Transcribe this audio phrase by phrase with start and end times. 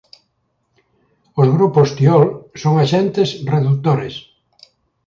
[1.41, 2.23] Os grupos tiol
[2.61, 4.15] son axentes redutores.